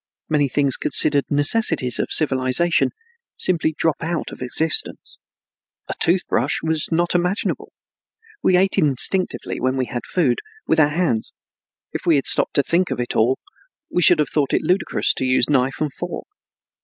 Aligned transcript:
Many 0.29 0.47
things 0.49 0.77
considered 0.77 1.25
necessities 1.29 1.99
of 1.99 2.09
civilization 2.09 2.89
simply 3.37 3.71
drop 3.77 3.97
out 4.01 4.31
of 4.31 4.41
existence. 4.41 5.19
A 5.87 5.93
toothbrush 5.99 6.63
was 6.63 6.91
not 6.91 7.13
imaginable. 7.13 7.71
We 8.41 8.57
ate 8.57 8.79
instinctively, 8.79 9.59
when 9.59 9.77
we 9.77 9.85
had 9.85 10.07
food, 10.07 10.39
with 10.65 10.79
our 10.79 10.89
hands. 10.89 11.33
If 11.93 12.07
we 12.07 12.15
had 12.15 12.25
stopped 12.25 12.55
to 12.55 12.63
think 12.63 12.89
of 12.89 12.99
it 12.99 13.11
at 13.11 13.15
all, 13.15 13.37
we 13.91 14.01
should 14.01 14.17
have 14.17 14.29
thought 14.31 14.53
it 14.55 14.63
ludicrous 14.63 15.13
to 15.17 15.23
use 15.23 15.47
knife 15.47 15.79
and 15.79 15.93
fork. 15.93 16.25